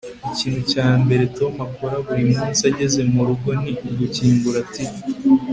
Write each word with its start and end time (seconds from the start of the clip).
ikintu 0.29 0.59
cya 0.71 0.87
mbere 1.01 1.23
tom 1.37 1.53
akora 1.67 1.95
buri 2.05 2.23
munsi 2.33 2.61
ageze 2.71 2.99
murugo 3.13 3.49
ni 3.61 3.71
ugukingura 3.89 4.59
tv 4.73 4.93